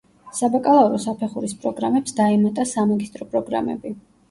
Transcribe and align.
საბაკალავრო 0.35 1.01
საფეხურის 1.03 1.53
პროგრამებს 1.67 2.17
დაემატა 2.23 2.67
სამაგისტრო 2.73 3.31
პროგრამები. 3.37 3.97